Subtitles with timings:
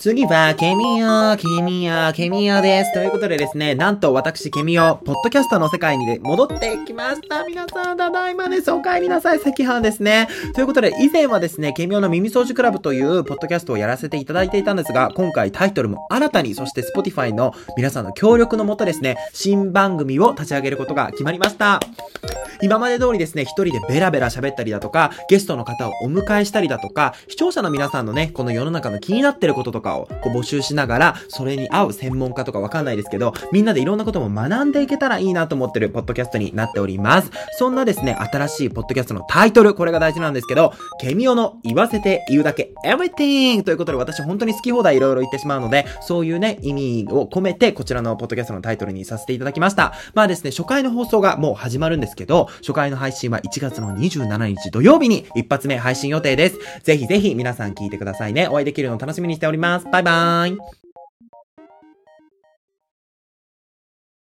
[0.00, 2.92] 次は、ケミオ、ケミオ、ケミオです。
[2.94, 7.44] ということでですね、なんと私、ケミオ、ポッドキャストの世界に戻ってきました。
[7.44, 8.70] 皆さん、ただいまです。
[8.70, 10.26] お帰りなさい、赤飯ですね。
[10.54, 21.78] ということで、以前はですね、ケミオの耳掃除クラブというポッドキャストをやらせていただいていたんですが、今回タイトルも新たに、そして Spotify の皆さんの協力のもとですね、新番組を立ち上げることが決まりました。
[22.62, 37.30] 今まで通りですね、一人でベラベラ喋ったりだとか、ゲストの方をお迎えしたりだとか、視聴者の皆さんのね、この世の中の気になってることとかをこう募集しながら、それに合う専門家とかわかんないですけど、みんなでいろんなことも学んでいけたらいいなと思ってるポッドキャストになっております。
[37.58, 49.92] そんなですね、新しいポッドキャストのタイトル、これが大事なんですけど、ケミオの言わせて言うだけ everything ということで私本当に好き放題いろいろ言ってしまうので、そういうね、意味を込めてこちらのポッドキャストのタイトルにさせていただきました。
[50.14, 56.58] まあですね、初回の放送がもう始まるんですけど、初回の配信は1月の27日土曜日に一発目配信予定です。
[56.82, 58.48] ぜひぜひ皆さん聞いてくださいね。
[58.48, 59.86] お会いできるのを楽しみにしております。
[59.90, 60.89] バイバーイ。